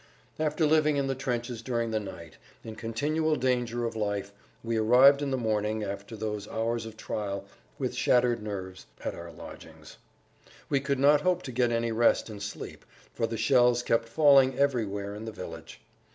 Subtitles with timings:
[0.39, 4.31] After living in the trenches during the night, in continual danger of life,
[4.63, 7.45] we arrived in the morning, after those hours of trial,
[7.77, 9.97] with shattered nerves, at our lodgings.
[10.69, 12.83] We could not hope to get any rest and sleep,
[13.13, 15.79] for the shells kept falling everywhere in the village.